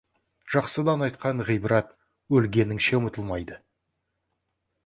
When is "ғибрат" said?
1.49-1.93